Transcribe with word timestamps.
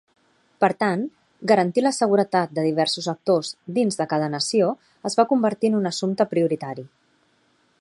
Per 0.63 0.69
tant, 0.83 1.01
garantir 1.51 1.83
la 1.83 1.91
seguretat 1.97 2.55
de 2.59 2.63
diversos 2.67 3.09
actors 3.13 3.51
dins 3.75 3.99
de 4.01 4.09
cada 4.15 4.31
nació 4.37 4.71
es 5.11 5.19
va 5.21 5.27
convertir 5.35 5.71
en 5.73 5.77
un 5.83 5.91
assumpte 5.91 6.29
prioritari. 6.33 6.87